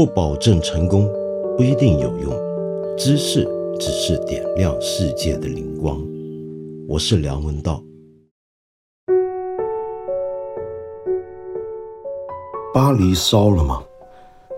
[0.00, 1.06] 不保证成功，
[1.58, 2.32] 不一定有用。
[2.96, 3.46] 知识
[3.78, 6.02] 只是点亮世界的灵光。
[6.88, 7.84] 我是梁文道。
[12.72, 13.84] 巴黎烧了吗？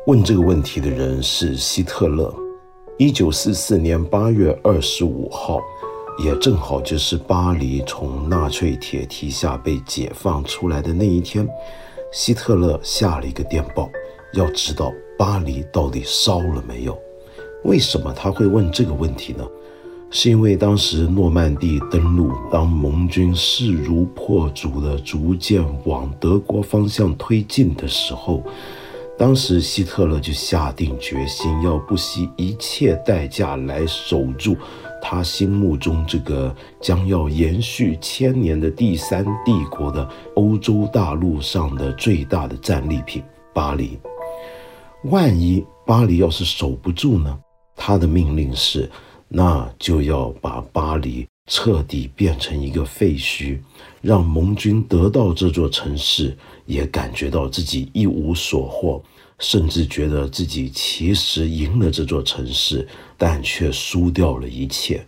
[0.07, 2.32] 问这个问题的人是希特勒。
[2.96, 5.59] 一九四四年八月二十五号，
[6.24, 11.45] 也正好就是巴黎从纳粹铁蹄下被解放出来的那一天。
[12.12, 13.90] 希特勒下了一个电报，
[14.35, 16.99] 要知道巴黎到底烧了没有？
[17.64, 19.46] 为什么他会问这个问题呢？
[20.11, 28.43] 是因为当时诺曼底登陆，当盟军势如破竹的逐渐往德国方向推进的时候，
[29.17, 34.55] 当时希特勒就下定决心，要不惜一切代价来守住
[35.01, 43.23] 他心目中这个将要延续千年的第三帝国的欧洲大陆上的最大的战利品——
[43.55, 43.98] 巴黎。
[45.05, 47.39] 万一巴黎要是守不住呢？
[47.77, 48.91] 他的命令是。
[49.34, 53.59] 那就要把巴黎彻底变成一个废墟，
[54.03, 56.36] 让盟军得到这座城市，
[56.67, 59.03] 也感觉到自己一无所获，
[59.39, 65.03] 甚至觉得自己其实赢了这座城市，但却输掉了一切。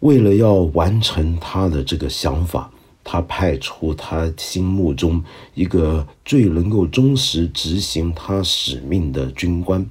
[0.00, 2.72] 为了要完成他的这个想法，
[3.04, 5.22] 他派出他心目中
[5.54, 9.86] 一个最能够忠实执行他使命的军官。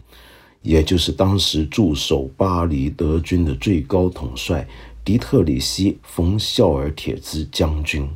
[0.61, 4.66] 也就是当时驻守巴黎德军的最高统帅
[5.03, 8.09] 迪特里希·冯·肖尔铁兹将军。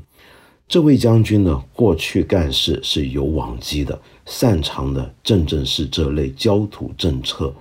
[0.65, 7.53] 这位将军呢，过去干事是有往绩的，擅长的正正是这类焦土政策。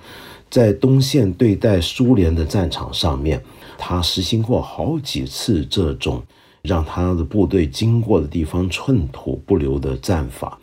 [0.49, 3.43] 在东线对待苏联的战场上面，
[3.77, 6.23] 他实行过好几次这种
[6.67, 10.59] 让他的部队经过的地方寸土不留的战法。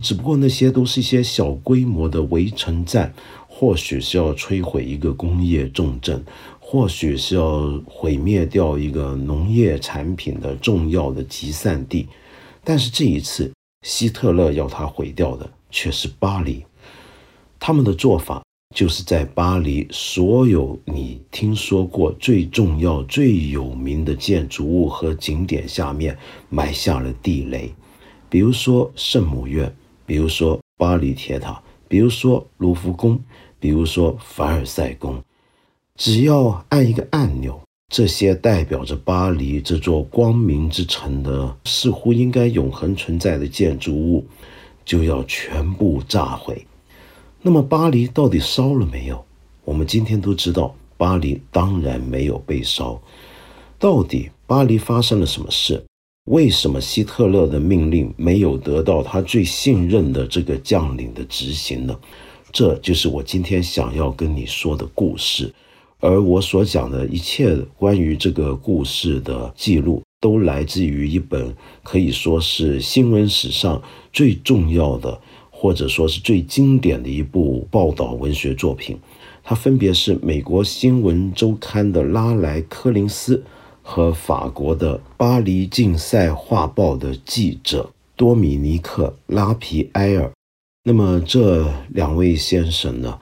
[0.00, 3.12] 只不过那些都是一些小规模的围城战。
[3.50, 6.24] 或许是要摧毁一个工业重镇，
[6.60, 12.06] 或许是要毁灭掉一个农业产品的重要的集散地，
[12.62, 13.52] 但是这一次，
[13.84, 16.64] 希特勒要他毁掉的却是巴黎。
[17.58, 18.44] 他们的做法
[18.78, 26.16] 就是在巴黎所有你听说过最重要、最有名的建筑物和景点下面
[26.48, 27.74] 埋下了地雷，
[28.30, 29.74] 比如说圣母院，
[30.06, 33.20] 比如说巴黎铁塔，比如说卢浮宫。
[33.58, 35.20] 比如说凡尔赛宫，
[35.96, 37.60] 只要按一个按钮，
[37.92, 44.24] 这些代表着巴黎这座光明之城的似乎应该永恒存在的建筑物，
[44.84, 46.64] 就要全部炸毁。
[47.48, 49.24] 那么巴黎到底烧了没有？
[49.64, 53.00] 我们今天都知道，巴黎当然没有被烧。
[53.78, 55.82] 到底巴黎发生了什么事？
[56.26, 61.98] 为什么希特勒的命令没有得到他最信任的这个将领的执行呢？
[62.52, 65.50] 这就是我今天想要跟你说的故事，
[66.00, 73.82] 而我所讲的一切关于这个故事的记录，都来自于一本可以说是新闻史上
[74.12, 75.18] 最重要的，
[75.60, 78.96] 或者说是最经典的一部报道文学作品。
[79.42, 83.42] 它分别是美国新闻周刊的拉莱·柯林斯
[83.82, 90.30] 和法国的巴黎竞赛画报的记者多米尼克·拉皮埃尔。
[90.84, 93.18] 那么这两位先生呢，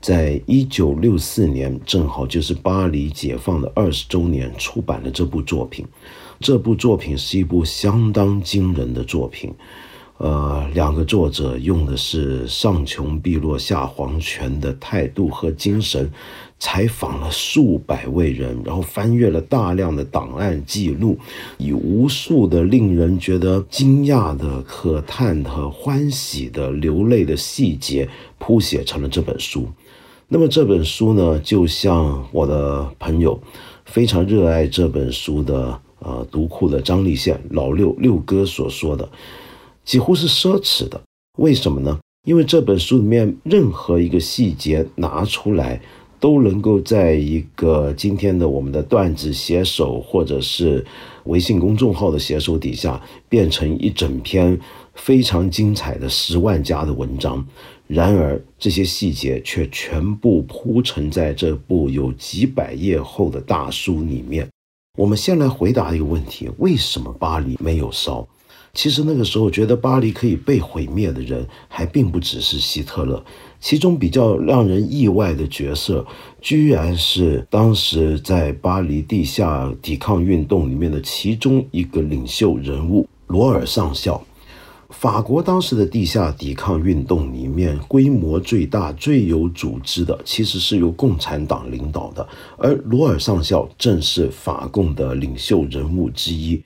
[0.00, 5.86] 在一九六四年，正好就是巴黎解放的二十周年，出版了这部作品。
[6.40, 9.54] 这部作品是一部相当惊人的作品。
[10.18, 16.10] 呃，两个作者用的是上穷碧落下黄泉的态度和精神，
[16.58, 21.18] 采访了数百位人，然后翻阅了大量的档案记录，
[21.58, 29.68] 以无数的令人觉得惊讶的、可叹的、欢喜的、流泪的细节，谱写成了这本书。
[30.28, 33.38] 那么这本书呢，就像我的朋友
[33.84, 39.06] 非常热爱这本书的呃读库的张立宪老六六哥所说的。
[39.86, 41.00] 几乎是奢侈的，
[41.38, 41.98] 为什么呢？
[42.26, 45.80] 因为这本书里面任何一个细节拿出来，
[46.18, 50.84] 都能够在一个今天的我们的段子写手或者是
[51.26, 54.58] 微信公众号的写手底下，变成一整篇
[54.94, 57.46] 非常精彩的十万加的文章。
[57.86, 64.48] 然而这些细节却全部铺陈在这部有几百页厚的大书里面。
[64.98, 68.26] 我们先来回答一个问题：为什么巴黎没有烧？
[68.76, 73.24] 其实那个时候，觉得巴黎可以被毁灭的人还并不只是希特勒，
[73.58, 76.04] 其中比较让人意外的角色，
[76.42, 84.22] 居然是当时在巴黎地下抵抗运动里面的其中一个领袖人物罗尔上校。
[84.90, 92.28] 法国当时的地下抵抗运动里面，规模最大、最有组织的，其实是由共产党领导的，
[92.58, 96.62] 而罗尔上校正是法共的领袖人物之一。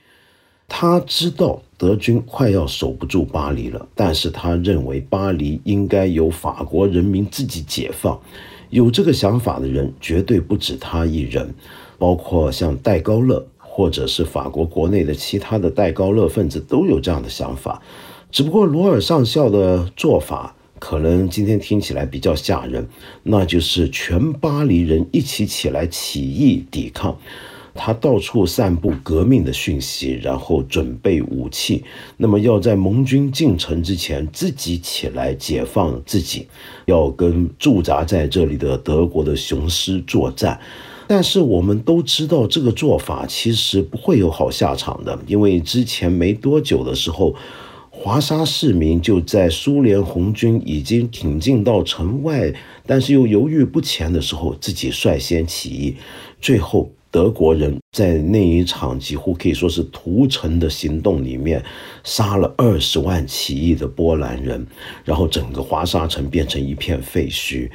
[0.68, 8.20] 他知道德军快要守不住巴黎了，但是他认为巴黎应该由法国人民自己解放。
[8.68, 11.54] 有这个想法的人绝对不止他一人，
[11.96, 17.80] 包括像戴高乐，或者是法国国内的其他的戴高乐分子都有这样的想法。
[18.30, 22.86] 只不过罗尔上校的做法可能今天听起来比较吓人，
[23.22, 27.16] 那就是全巴黎人一起起来起义抵抗。
[27.74, 31.84] 他到处散布革命的讯息，然后准备武器。
[32.16, 36.46] 那么要在盟军进城之前自己起来解放自己，
[36.86, 40.60] 要跟驻扎在这里的德国的雄狮作战。
[41.06, 47.34] 但是我们都知道，这个做法其实不会有好下场的，因为之前没多久的时候。
[47.92, 52.50] 华沙市民就在苏联红军已经挺进到城外，
[52.86, 55.96] 但是又犹豫不前的时候，自己率先起义。
[56.40, 61.62] 最后，德国人在那一场几乎可以说是屠城的行动里面，
[62.04, 64.64] 杀了二十万起义的波兰人，
[65.04, 67.68] 然后整个华沙城变成一片废墟。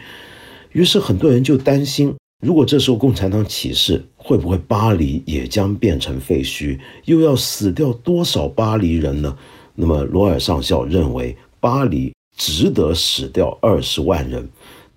[0.71, 6.79] 于是很多人就担心，如果这时候共产党起事，会不会巴黎也将变成废墟？
[7.05, 9.37] 又要死掉多少巴黎人呢？
[9.75, 14.47] 那么，罗尔上校认为，巴黎值得死掉二十万人，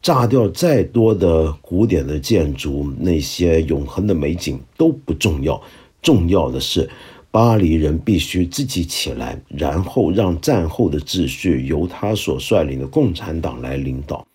[0.09, 5.61] 炸掉再多的古典的建筑，那些永恒的美景都不重要，
[6.01, 6.89] 重要的是，
[7.31, 14.27] 巴黎人必须自己起来，然后让战后的秩序由他所率领的共产党来领导。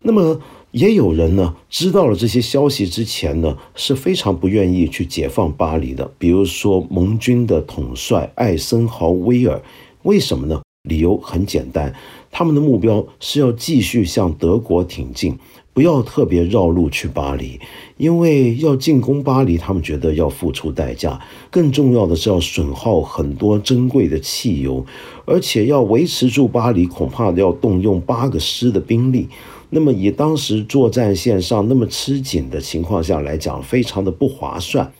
[0.00, 0.40] 那么，
[0.70, 6.08] 也有人呢，知道了这些消息之前呢，是非常不愿意去解放巴黎的。
[6.18, 9.60] 比如说，盟军的统帅艾森豪威尔，
[10.04, 10.62] 为什么呢？
[10.88, 11.94] 理由很简单，
[12.30, 15.38] 他们的目标是要继续向德国挺进，
[15.72, 17.60] 不要特别绕路去巴黎，
[17.96, 24.84] 因为要进攻巴黎，他们觉得要付出代价，更重要的是要损耗很多珍贵的汽油，
[25.24, 29.28] 而且要维持住巴黎，恐怕要动用八个师的兵力。
[29.72, 34.92] 那么，以当时作战线上那么吃紧的情况下来讲，非常的不划算。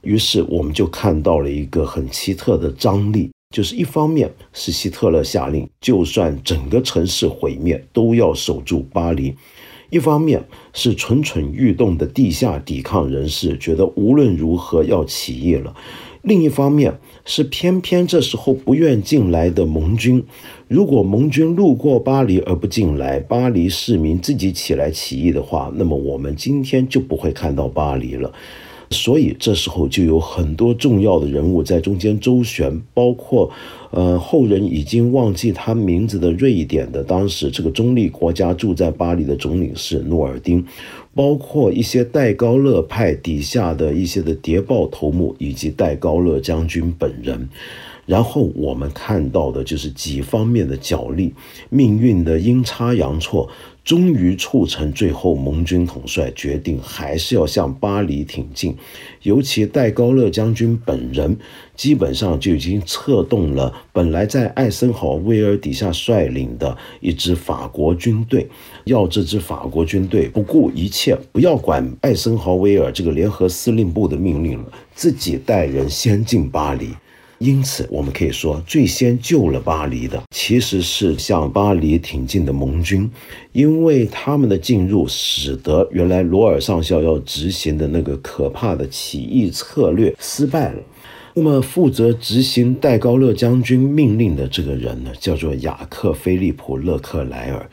[0.00, 9.34] 于是，我们就看到了一个很奇特的张力，就是一方面是希特勒下令，就算整个城市毁灭，都要守住巴黎；
[9.88, 15.74] 一方面是蠢蠢欲动的地下抵抗人士，觉得无论如何要起义了。
[16.22, 20.24] 另一方面是偏偏这时候不愿进来的盟军，
[20.66, 28.32] 如果盟军路过巴黎而不进来，巴黎市民自己起来起义的话，那么我们今天就不会看到巴黎了。
[28.90, 33.50] 所以这时候就有很多重要的人物在中间周旋，包括，
[33.90, 40.64] 呃，后人已经忘记他名字的瑞典的当时这个中立国家住在巴黎的总领事诺尔丁，
[41.14, 47.48] 包括一些戴高乐派底下的一些的谍报头目以及戴高乐将军本人。
[48.06, 51.34] 然后我们看到的就是几方面的角力，
[51.68, 53.50] 命运的阴差阳错。
[53.84, 58.76] 终于促成最后盟军统帅决定还是要向巴黎挺进，
[59.22, 61.38] 尤其戴高乐将军本人
[61.76, 68.48] 基本上就已经策动了本来在艾森豪威尔底下率领的一支法国军队，
[68.86, 76.88] 要这支法国军队不顾一切，不要管艾森豪威尔这个联合司令部的命令了，自己带人先进巴黎。
[77.38, 83.10] 因此，我们可以说，最先救了巴黎的，其实是向巴黎挺进的盟军，
[83.52, 90.82] 因为他们的进入，使得原来罗尔上校要执行的那个可怕的起义策略失败了。
[91.34, 97.68] 那么，负责执行戴高乐将军命令的这个人呢，叫做雅克·菲利普·勒克莱尔。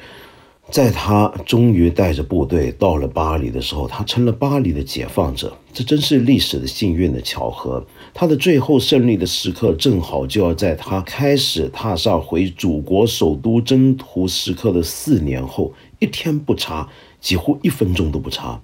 [0.74, 5.56] 在他终于带着部队到了巴黎的时候，他成了巴黎的解放者。
[5.72, 7.86] 这真是历史的幸运的巧合。
[8.12, 16.90] 他的最后胜利的时刻，正好就要在他开始踏上回祖国首都征途时刻的四年后，一天不差，
[17.22, 18.60] 几乎一分钟都不差。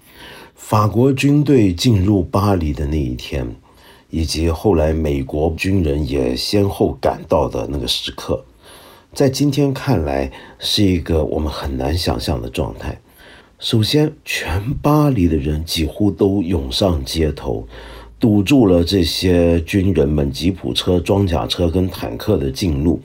[0.56, 3.56] 法国军队进入巴黎的那一天，
[4.10, 8.44] 以及后来美国军人也先后赶到的那个时刻。
[9.20, 13.02] 在今天看来，是一个我们很难想象的状态。
[13.60, 17.68] 首先，全巴黎的人几乎都涌上街头，
[18.18, 23.02] 堵住了这些军人们吉普车、装甲车跟坦克的进路。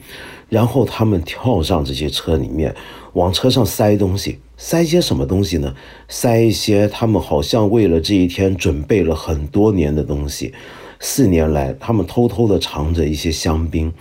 [0.49, 2.73] 然后他们跳上这些车里面，
[3.15, 4.39] 往车上塞东西。
[4.57, 5.75] 塞些什么东西呢？
[6.07, 10.55] 塞一些他们好像为了这一天准备了很多年的东西。
[11.01, 13.93] 四年来，他们偷偷的藏着一些香槟。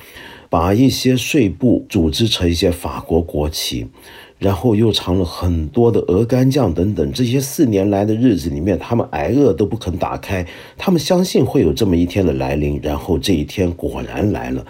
[0.54, 3.88] 把一些碎布组织成一些法国国旗。
[4.38, 10.46] 然后又藏了很多的鹅肝酱等等，这些四年来的日子里面，他们挨饿都不肯打开。
[10.78, 14.64] 他们相信会有这么一天的来临，然后这一天果然来了，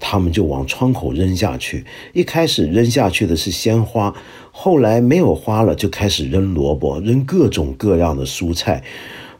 [0.00, 1.84] 他们就往窗口扔下去。
[2.14, 4.14] 一开始扔下去的是鲜花，
[4.50, 8.82] 后来没有花了，就开始扔萝卜，扔各种各样的蔬菜，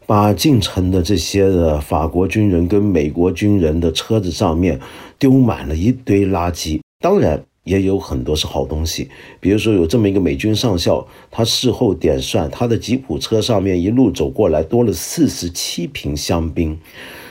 [0.07, 4.81] 把进城的这些的法国军人跟美国军人的车子上面
[5.19, 6.81] 丢满了一堆垃圾。
[7.01, 7.43] 当然。
[7.65, 9.11] 也有很多是好东西，
[9.41, 16.79] 比如说有这么一个美军上校，他事后点算，他的吉普车上面一路走过来多了四十七瓶香槟，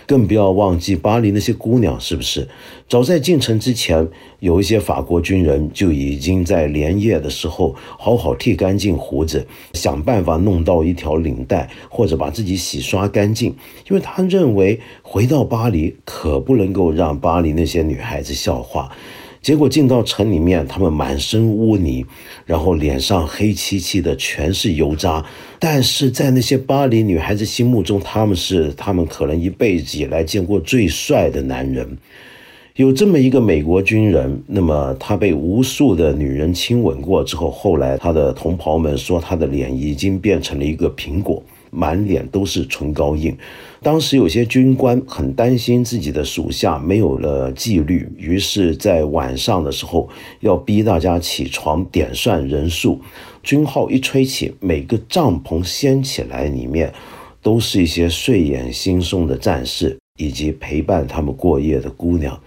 [0.08, 2.48] 更不要忘记巴黎那些姑娘，是不是？
[2.88, 4.08] 早在进城之前，
[4.40, 13.54] 有一些法国军人就已经在连夜的时候好好剃干净胡子，想办法弄到一条领带，或者把自己洗刷干净，
[13.90, 18.90] 因为他认为回到巴黎可不能够让巴黎那些女孩子笑话。
[19.48, 22.06] 结果进到城里面，他们满身污泥，
[22.46, 25.26] 然后脸上黑漆漆的，全是油渣。
[25.58, 31.98] 但是在那些巴黎女孩子心目中，他们是他们可能一辈子以来见过最帅的男人。
[32.76, 41.42] 有这么一个美国军人，那么他被无数的女人亲吻过之后，后来他的同袍们说，他的脸已经变成了一个苹果。
[41.70, 43.38] 满脸都是唇膏印，
[43.82, 50.10] 当时有些军官很担心自己的属下没有了纪律，于是，在晚上的时候
[50.40, 53.00] 要逼大家起床点算人数。
[53.44, 56.94] 军号一吹起，每个帐篷掀起来，里面
[57.42, 62.38] 都是一些睡眼惺忪的战士以及陪伴他们过夜的姑娘。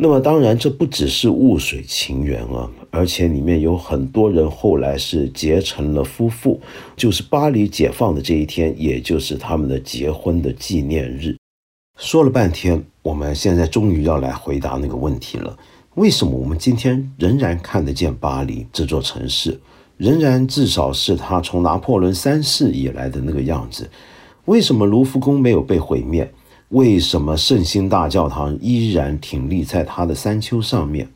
[0.00, 6.60] 那么当然，这不只是雾水情缘啊，而且里面有很多人后来是结成了夫妇，
[6.96, 11.36] 就是巴黎解放的这一天，也就是他们的结婚的纪念日。
[11.98, 15.58] 说了半天，我们现在终于要来回答那个问题了：
[15.96, 19.60] 为什么我们今天仍然看得见巴黎这座城市，
[19.96, 23.90] 仍然至少是它从拿破仑三世以来的那个样子？
[24.44, 26.32] 为什么卢浮宫没有被毁灭？
[26.70, 31.08] 为什么圣心大教堂依然挺立在它的山丘上面？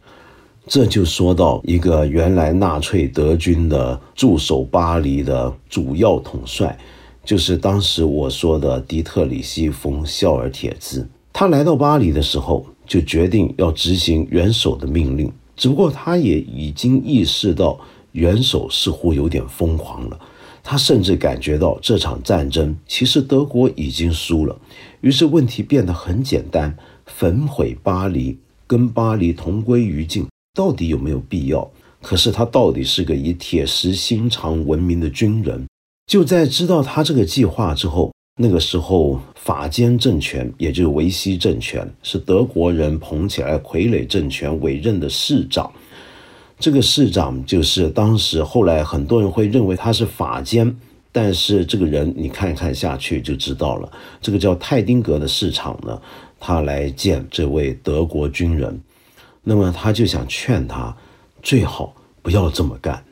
[0.67, 6.79] 这就说到一个原来纳粹德军的驻守巴黎的主要统帅，
[7.25, 11.07] 就是当时我说的迪特里希·冯·肖尔铁兹。
[11.33, 15.31] 他来到巴黎的时候，就决定要执行元首的命令。
[15.55, 17.79] 只不过他也已经意识到
[18.13, 20.19] 元首似乎有点疯狂了。
[20.63, 24.57] 他甚至感觉到这场战争其实德国已经输了，
[25.01, 26.77] 于是问题变得很简单：
[27.07, 31.69] 焚毁巴黎，跟巴黎同归于尽，到底有没有必要？
[32.01, 35.67] 可是他到底是个以铁石心肠闻名的军人。
[36.07, 45.73] 就在知道他这个计划之后，那个时候法监政权，也就是维希政权，是德国人捧起来傀儡政权委任的市长。
[46.59, 50.77] 这个市长就是当时后来很多人会认为他是法监，
[51.11, 53.91] 但是这个人你看一看下去就知道了。
[54.21, 56.01] 这个叫泰丁格的市长呢，
[56.39, 58.81] 他来见这位德国军人，
[59.43, 60.97] 那么他就想劝他
[61.43, 63.03] 最好不要这么干。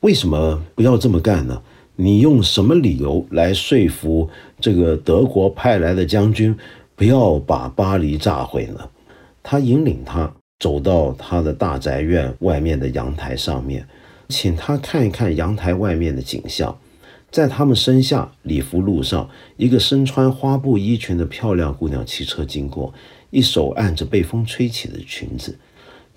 [0.00, 1.60] 为什么不要这么干呢？
[1.96, 4.28] 你用什么理由来说服
[4.60, 6.56] 这个德国派来的将军
[6.96, 8.80] 不要把巴黎炸毁呢？
[9.42, 10.32] 他引领他。
[10.64, 13.86] 走到他的大宅院外面的阳台上面，
[14.30, 16.74] 请他看一看阳台外面的景象。
[17.30, 19.28] 在他们身下礼服路上，
[19.58, 22.94] 一个身穿花布衣裙的漂亮姑娘骑车经过，
[23.28, 25.58] 一手按着被风吹起的裙子。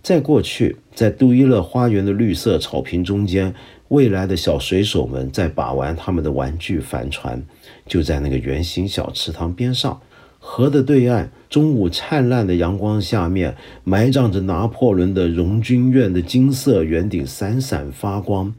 [0.02, 3.54] 再过去，在杜伊勒花园的绿色草坪中间，
[3.90, 7.44] 未来的小水手们在把玩他们的玩具帆船。
[7.86, 10.00] 就在那个圆形小池塘边上。
[10.40, 18.54] 河的对岸，中午灿烂的阳光下面，埋葬着拿破仑的荣军院的金色圆顶闪闪发光。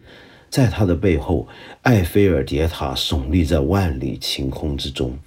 [0.50, 1.46] 在他的背后，
[1.82, 5.18] 埃菲尔铁塔耸立在万里晴空之中。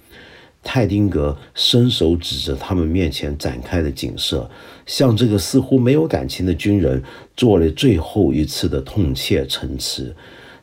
[0.64, 4.48] 泰丁格伸手指着他们面前展开的景色，
[4.86, 7.02] 向这个似乎没有感情的军人
[7.36, 10.14] 做了最后一次的痛切陈词。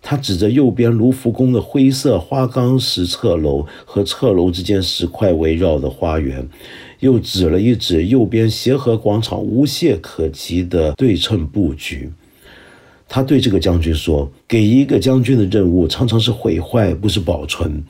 [0.01, 6.48] 他指着右边卢浮宫的灰色花岗石侧楼和侧楼之间石块围绕的花园，
[7.01, 12.10] 又指了一指右边协和广场无懈可击的对称布局。
[13.10, 17.84] 他对这个将军说：“给一个将军的任务常常是毁坏，不是保存。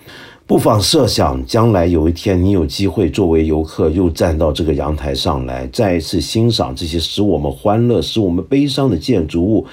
[0.48, 9.68] 不妨设想，将来有一天你有机会作为游客，又站到这个阳台上来，再一次欣赏这些使我们欢乐、使我们悲伤的建筑物，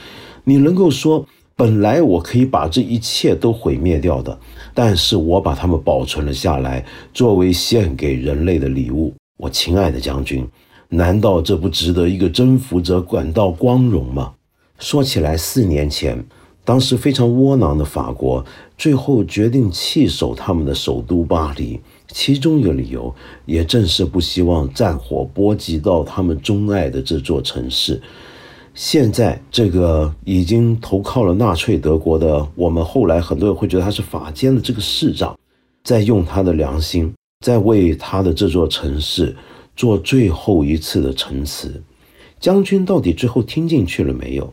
[0.45, 1.27] 你能够说？”
[1.59, 4.39] 本来我可以把这一切都毁灭掉的，
[4.75, 6.85] 但是我把它们保存了下来，
[7.15, 9.15] 作为献给人类的礼物。
[9.39, 10.47] 我亲爱的将军，
[10.91, 14.35] 难道这不值得一个征服者感到光荣吗？
[14.79, 16.23] 说起来，四年前，
[16.63, 18.45] 当时非常窝囊的法国，
[18.77, 23.15] 最后决定弃守他们的首都巴黎，其中一个理由，
[23.47, 28.03] 也正是不希望战火波及到他们钟爱的这座城市。
[28.79, 35.35] 现在，这个已经投靠了纳粹德国的，我们后来很多人会觉得他是法监的这个市长，
[35.83, 39.35] 在用他的良心，在为他的这座城市
[39.75, 41.83] 做最后一次的陈词。
[42.39, 44.53] 将军到底最后听进去了没有？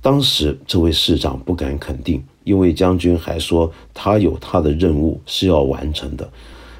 [0.00, 6.30] 当时这位市长不敢肯定，因为将军还说他有他的任务是要完成的。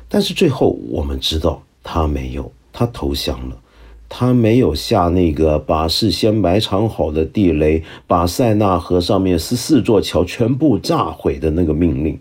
[0.09, 3.57] 但是最后我们知道他没有，他投降了，
[4.16, 12.16] 他没有下那个把事先埋藏好的地雷，把塞纳河上面十四座桥全部炸毁的那个命令。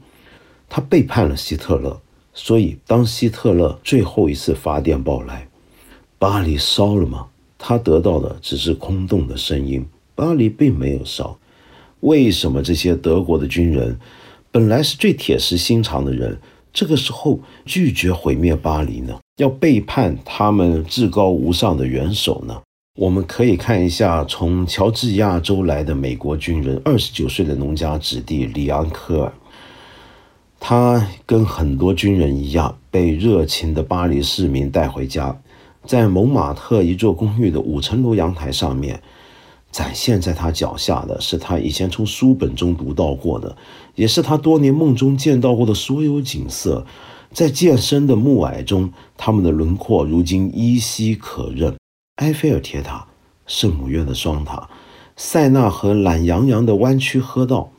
[0.67, 2.01] 他背叛了希特勒，
[2.33, 5.47] 所以当希特勒最后一次发电报来，
[6.17, 7.27] 巴黎烧了吗？
[7.59, 9.85] 他得到的只是空洞的声音。
[10.15, 11.37] 巴黎并没有烧，
[11.99, 13.99] 为什么这些德国的军人，
[14.49, 16.39] 本来是最铁石心肠的人，
[16.73, 19.19] 这个时候拒绝毁灭巴黎呢？
[19.37, 22.61] 要背叛他们至高无上的元首呢？
[22.99, 29.33] 我们可以看一下从乔治亚州来的美国军人，二十九岁的农家子弟里昂科尔，
[30.59, 35.35] 他跟很多军人一样，被热情的巴黎市民带回家，
[35.83, 39.01] 在蒙马特一座公寓的五层楼阳台上面。
[39.71, 43.57] 展现在他脚下的是他以前从书本中读到过的，
[43.95, 46.85] 也是他多年梦中见到过的所有景色。
[47.33, 51.75] 在渐深的暮霭中，他们的轮廓如今依稀可认：
[52.17, 53.07] 埃菲尔铁塔、
[53.47, 54.69] 圣母院的双塔、
[55.17, 57.71] 塞纳河懒洋洋的弯曲河道。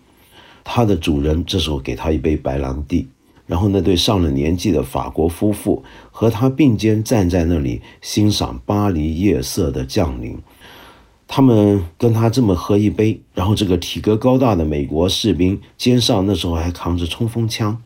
[0.64, 3.06] 它的主人这时候给他一杯白兰地，
[3.46, 10.38] 然后那对上了年纪的法国夫妇和他并肩站在那里，欣赏巴黎夜色的降临。
[11.28, 17.80] 他们跟他这么喝一杯，然后这个体格高大的美国士兵肩上那时候还扛着冲锋枪，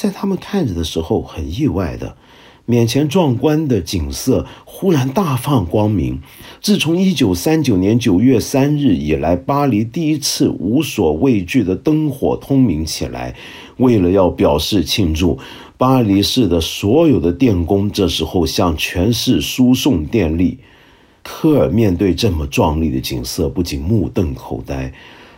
[0.00, 2.16] 在他们看着的时候，很意外的，
[2.64, 6.22] 面前壮观的景色忽然大放光明。
[6.62, 13.36] 自从一九三九年九月三日以来，巴黎第一次无所畏惧的灯火通明起来。
[13.76, 15.38] 为了要表示庆祝，
[15.76, 20.60] 巴黎市的所有的电工这时候向全市输送电力。
[21.22, 24.94] 科尔面对这么壮丽的景色，不仅目瞪口呆，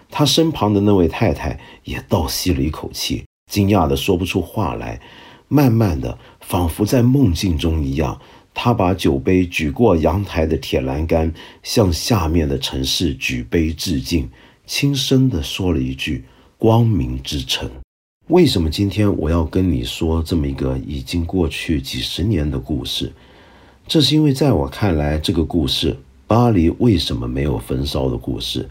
[0.08, 4.98] 他身旁的那位太太也倒吸了一口气，惊讶的说不出话来。
[5.48, 8.18] 慢慢的，仿佛在梦境中一样，
[8.54, 11.30] 他把酒杯举过阳台的铁栏杆，
[11.62, 14.30] 向下面的城市举杯致敬，
[14.64, 16.24] 轻声的说了一句
[16.56, 17.70] ：“光明之城。”
[18.28, 23.12] 为什么今天我要跟你说这么一个已经过去几十年的故事？
[23.86, 25.94] 这是因为，在我看来，这个故事——
[26.26, 28.66] 巴黎为什么没有焚烧的故事，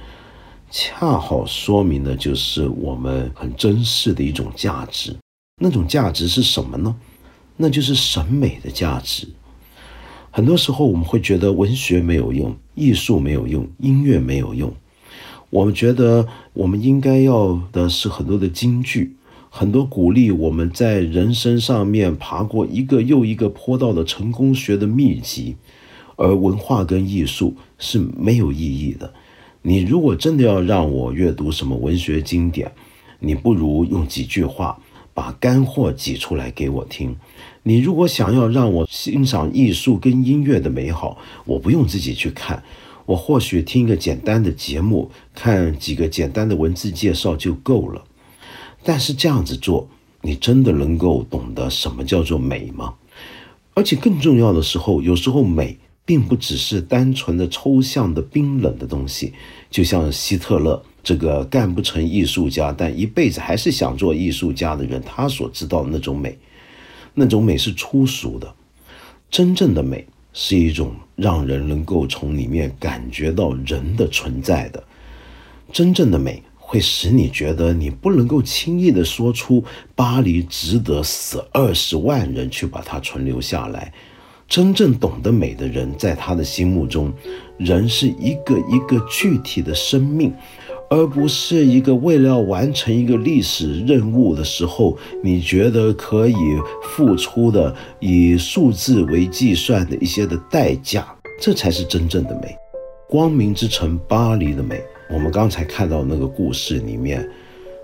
[0.72, 5.14] 恰好说明的就是我们很珍视的一种价值。
[5.62, 6.96] 那种价值是什么呢？
[7.58, 9.28] 那就是审美的价值。
[10.32, 14.74] 很多时候，我们会觉得文学没有用，艺术没有用，音乐没有用。
[15.50, 19.18] 我们觉得，我们应该要的是很多的金句。
[19.50, 25.58] 很多鼓励我们在人生上面爬过一个又一个坡道的成功学的秘籍，
[26.16, 29.14] 而文化跟艺术是没有意义的。
[29.63, 32.71] 你如果真的要让我阅读什么文学经典，
[33.19, 34.80] 你不如用几句话
[35.13, 37.15] 把干货挤出来给我听。
[37.63, 42.63] 你如果想要让我欣赏艺术跟音乐的美好，我不用自己去看，
[43.06, 48.04] 我或许听一个简单的节目，看几个简单的文字介绍就够了。
[48.84, 49.88] 但是这样子做，
[50.21, 52.95] 你真的能够懂得什么叫做美吗？
[53.76, 55.78] 而且更重要的时候，有时候美
[56.12, 59.32] 并不只是单纯的抽象的冰冷的东西。
[59.69, 66.38] 就像希特勒这个干不成艺术家，但一辈子还是想做艺术家的人，他所知道的那种美，
[67.13, 68.54] 那种美是粗俗的。
[69.30, 74.84] 真正的美是一种让人能够从里面感觉到人的存在的。
[75.71, 76.43] 真正的美。
[76.63, 79.62] 会使你觉得你不能够轻易的说出
[79.93, 83.91] 巴黎值得死二十万人去把它存留下来。
[84.52, 87.10] 真正懂得美的人，在他的心目中，
[87.58, 90.34] 人是一个一个具体的生命，
[90.90, 96.36] 而不是一个为了要完成一个历史任务的时候，你觉得可以
[96.84, 101.08] 付出的以数字为计算的一些的代价。
[101.40, 102.54] 这才是真正的美，
[103.08, 104.82] 光明之城巴黎的美。
[105.10, 107.26] 我们刚才看到那个故事里面，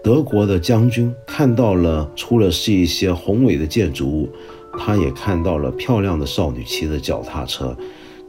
[0.03, 4.29] 德国的将军看到了，除了是一些宏伟的建筑物，
[4.77, 7.75] 他也看到了漂亮的少女骑的脚踏车。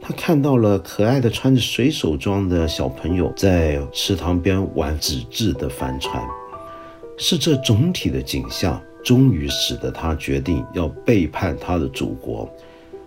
[0.01, 6.25] 他看到了可爱的穿着水手装的小朋友在池塘边玩纸质的帆船，
[7.17, 12.49] 是这总体的景象，终于使得他决定要背叛他的祖国，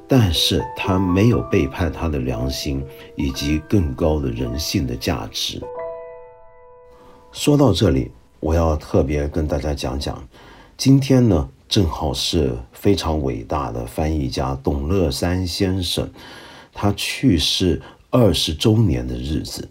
[0.07, 2.85] 但是他没有背叛他的良心
[3.17, 5.59] 以及更高的人性的价值。
[7.33, 10.23] 说到这里，我要特别跟大家讲讲，
[10.77, 16.07] 今天呢，正好是非常伟大的翻译家董乐山先生。
[16.71, 17.81] 他去世
[18.11, 19.67] 二十周年的日子，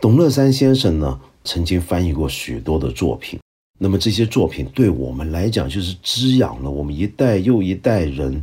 [0.00, 3.38] 董乐山先生呢曾经翻译过许多的作品，
[3.78, 8.42] 那么这些作品对我们来讲就是滋养了我们一代又一代人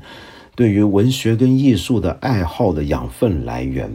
[0.55, 3.91] 对于文学跟艺术的爱好的养分来源。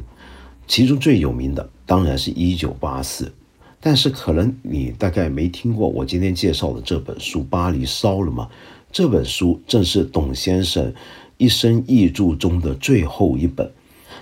[0.66, 3.32] 其中最有名的当然是一九八四，
[3.78, 8.48] 但是可能你大概没听过我今天介绍的这本书《巴黎烧了吗》？
[8.92, 10.92] 这本书正是董先生
[11.36, 13.70] 一生译著中的最后一本。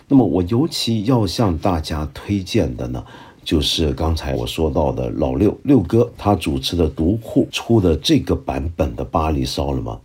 [0.07, 3.03] 那么我尤其要向大家推荐的呢，
[3.43, 9.99] 就是刚才我说到的老六六哥他主持的读库出的这个版本的《巴黎烧了吗》。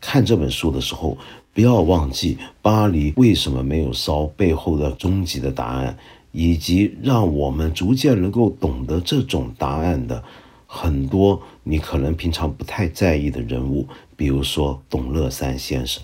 [0.00, 1.16] 看这本书的时候，
[1.52, 5.96] 不要忘记巴黎为什么没有烧背后的终极的答案，
[6.32, 10.22] 以及让我们逐渐能够懂得这种答案的
[10.70, 16.02] 很多你可能平常不太在意的人物，比如说董乐山先生。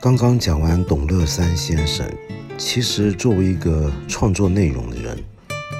[0.00, 2.10] 刚刚讲完董乐山先生，
[2.56, 5.22] 其实作为一个创作内容的人，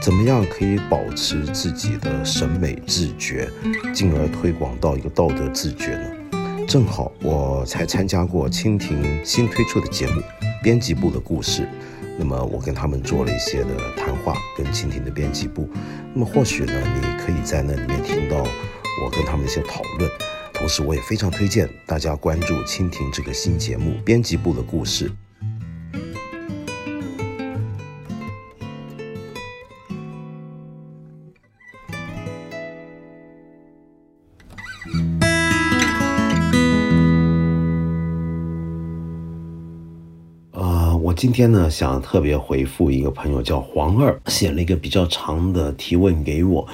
[0.02, 3.48] 怎么样可以保持自己的审美自觉，
[3.94, 6.10] 进而推广到一个道德自觉呢？
[6.68, 10.20] 正好我才参加过蜻蜓新推出的节目
[10.62, 11.62] 《编辑部的故事》，
[12.18, 15.68] 那么我跟他们做了一些的谈话，跟蜻蜓的编辑部，
[16.14, 20.10] 那么或许呢，你可以在那里面听到我跟他们一些讨论。
[20.54, 25.10] 同时，我也非常推荐大家关注蜻蜓这个新节目《编辑部的故事》。
[41.26, 46.64] 今天呢，想特别回复一个朋友，叫黄二，写了一个比较长的提问给我。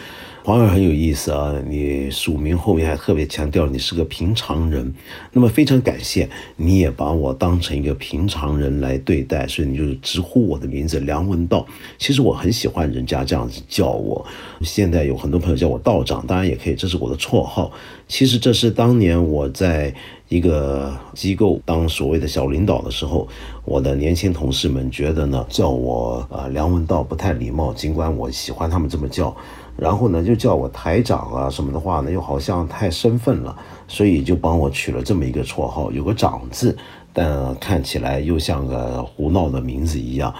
[0.45, 4.93] 黄二很有意思啊，你署名后面还特别强调你是个平常人，
[5.33, 11.67] 那么非常感谢你也把我当成一个平常人来对待，所以你就直呼我的名字梁文道。
[11.97, 14.23] 其实我很喜欢人家这样子叫我，
[14.61, 17.73] 现在有很多朋友叫我道长，当然也可以，这是我的绰号。
[18.07, 19.95] 其实这是当年我在
[20.33, 23.29] 一个机构当所谓的小领导的时候，
[23.67, 29.37] 我的年轻同事们觉得呢叫我呃梁文道不太礼貌，尽管我喜欢他们这么叫。
[29.77, 33.55] 然后呢，就叫我台长啊什么的话呢，又好像太身份了，
[33.87, 36.75] 所以就帮我取了这么一个绰号，有个长字，
[37.13, 40.35] 但看起来又像个胡闹的名字一样。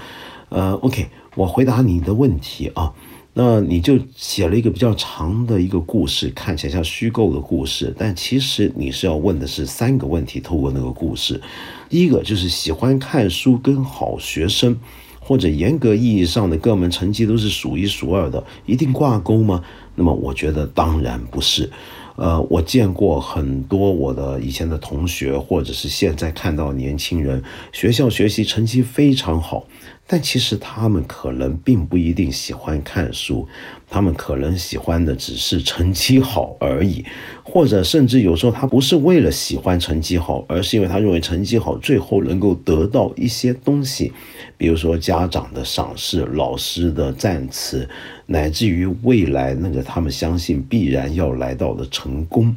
[0.49, 2.93] 呃，OK，我回答你的问题啊，
[3.35, 11.41] 那你就写了一个比较长的一个故事，看起来像虚构的故事，但其实你是要问的是三个问题，透过那个故事，
[11.89, 14.79] 第一个就是喜欢看书跟好学生。
[15.25, 19.63] 或者严格意义上的各门成绩都是数一数二的，一定挂钩吗？
[19.95, 21.71] 那么我觉得当然不是。
[22.17, 27.41] 呃，我见过很多我的以前的同学，或者是现在看到年轻人，
[27.71, 29.65] 学校学习成绩非常好。
[30.13, 33.49] 但其实他们可能并不一定喜欢看书，
[33.89, 37.03] 他们可能喜欢的只是成绩好而已，
[37.43, 44.13] 或者甚至有时候他不是为了喜欢成绩好，而是因为他认为成绩好最后能够得到一些东西，
[44.59, 47.89] 比如说家长的赏识、老师的赞词，
[48.27, 52.55] 乃至于未来那个他们相信必然要来到的成功。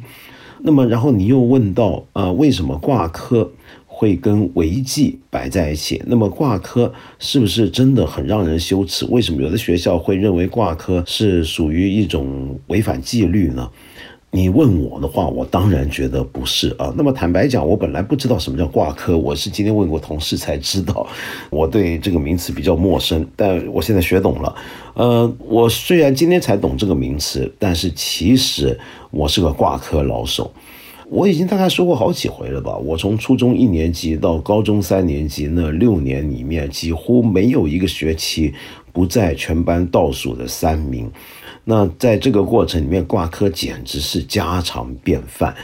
[0.60, 3.50] 那么，然后你又问到，呃，为什么挂科？
[3.98, 9.06] 会跟违纪摆在一起，那么挂科是不是真的很让人羞耻？
[9.06, 13.70] 为什么有的学校会认为挂科是属于一种违反纪律呢？
[14.32, 16.92] 你问我的话，我当然觉得不是啊。
[16.94, 21.06] 那么坦白讲，我本来不知道什么叫挂科，我是今天问过同事才知道，
[21.48, 24.54] 我对这个名词比较陌生，但我现在学懂了。
[24.92, 28.78] 呃，我虽然今天才懂这个名词，但是其实
[29.10, 30.52] 我是个挂科老手。
[31.08, 32.76] 我已经大概说过好几回了吧。
[32.76, 38.52] 我从初中一年级到高中三年级那六年里面，几乎没有一个学期
[38.92, 41.10] 不在全班倒数的三名。
[41.64, 45.54] 那在这个过程里面，挂科简直是家常便饭，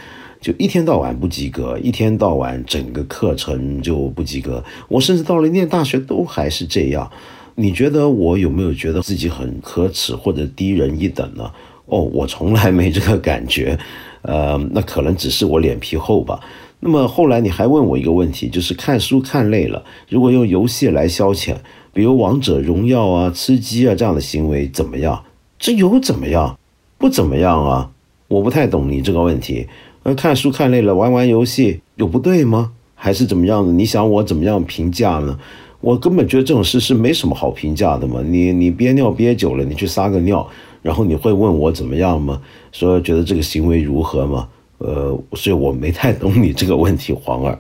[0.41, 4.63] 就一天到晚不及格，一天到晚整个课程就不及格。
[4.89, 7.11] 我甚至到了念大学都还是这样。
[7.57, 11.51] 你觉得我有没有觉得自己很可耻或者低人一等呢？
[11.87, 13.79] 哦，我从来没这个感觉。
[14.23, 16.41] 呃，那可能只是我脸皮厚吧。
[16.81, 21.55] 那么后来你还问我一个问题，就是看书看累了，如果用游戏来消遣，
[21.93, 25.23] 比如王者荣耀啊、吃鸡啊这样的行为怎么样？
[25.59, 26.59] 这有怎么样？
[26.99, 27.91] 不怎么样啊！
[28.29, 29.67] 我不太懂你这个问题。
[30.05, 32.73] 呃，看书看累了，玩玩游戏有不对吗？
[32.95, 33.73] 还是怎么样的？
[33.73, 35.39] 你想我怎么样评价呢？
[35.81, 38.21] 我根本觉得这种事是没什么好评价的嘛。
[38.25, 40.49] 你你憋尿憋久了，你去撒个尿，
[40.83, 42.43] 然后你会问我怎么样吗？
[42.73, 44.49] 说觉得这个行为如何吗？
[44.79, 47.59] 呃，所以我没太懂你这个问题，黄儿。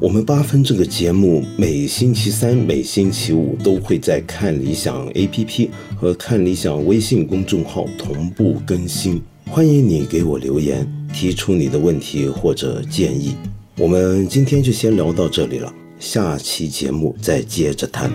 [0.00, 9.20] 我们八分这个节目每星期三、每星期五都会在看理想 APP 和看理想微信公众号同步更新，
[9.50, 13.34] 欢迎你给我留言，提出你的问题或者建议。
[13.76, 18.10] 我们今天就先聊到这里了，下期节目再接着谈。